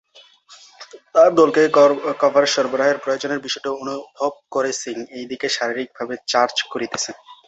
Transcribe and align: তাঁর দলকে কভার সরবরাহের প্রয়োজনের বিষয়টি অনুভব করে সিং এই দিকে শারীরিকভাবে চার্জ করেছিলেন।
তাঁর 1.13 1.31
দলকে 1.39 1.61
কভার 2.21 2.45
সরবরাহের 2.53 3.01
প্রয়োজনের 3.03 3.43
বিষয়টি 3.45 3.69
অনুভব 3.75 4.31
করে 4.51 4.71
সিং 4.81 4.97
এই 5.17 5.25
দিকে 5.31 5.47
শারীরিকভাবে 5.49 6.15
চার্জ 6.31 6.55
করেছিলেন। 6.71 7.17